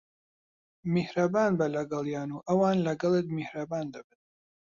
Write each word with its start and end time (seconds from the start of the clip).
میھرەبان 0.93 1.51
بە 1.59 1.67
لەگەڵیان، 1.75 2.29
و 2.33 2.45
ئەوان 2.47 2.77
لەگەڵت 2.87 3.27
میھرەبان 3.35 3.85
دەبن. 3.93 4.19